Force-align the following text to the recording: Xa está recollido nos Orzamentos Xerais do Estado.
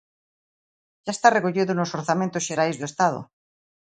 Xa 1.05 1.11
está 1.15 1.27
recollido 1.31 1.71
nos 1.75 1.93
Orzamentos 1.99 2.45
Xerais 2.47 2.75
do 2.77 2.85
Estado. 2.91 3.19